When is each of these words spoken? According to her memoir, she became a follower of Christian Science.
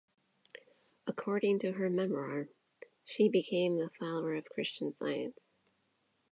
According 1.05 1.59
to 1.59 1.73
her 1.73 1.87
memoir, 1.87 2.49
she 3.05 3.29
became 3.29 3.79
a 3.79 3.91
follower 3.99 4.33
of 4.33 4.45
Christian 4.49 4.91
Science. 4.95 5.55